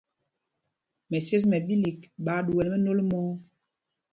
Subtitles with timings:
[1.09, 3.33] Mɛsyes mɛ ɓīlīk ɓaa ɗuɛl mɛnôl mɔ̄ɔ̄.